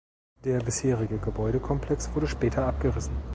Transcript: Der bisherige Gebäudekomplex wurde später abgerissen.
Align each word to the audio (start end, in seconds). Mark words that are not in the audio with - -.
Der 0.45 0.57
bisherige 0.63 1.19
Gebäudekomplex 1.19 2.15
wurde 2.15 2.25
später 2.25 2.65
abgerissen. 2.65 3.15